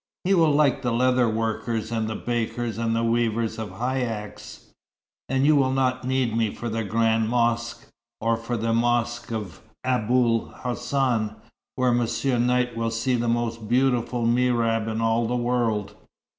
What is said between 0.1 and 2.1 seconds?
He will like the leather workers and